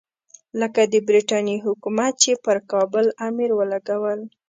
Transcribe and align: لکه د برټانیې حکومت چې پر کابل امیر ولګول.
لکه 0.59 0.81
د 0.93 0.95
برټانیې 1.07 1.57
حکومت 1.65 2.13
چې 2.23 2.31
پر 2.45 2.57
کابل 2.71 3.05
امیر 3.27 3.51
ولګول. 3.55 4.19